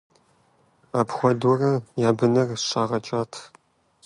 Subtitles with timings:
[0.99, 1.73] Апхуэдэурэ
[2.07, 3.33] я быныр щагъэкӀат.